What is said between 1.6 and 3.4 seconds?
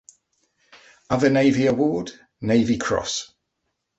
award: Navy Cross.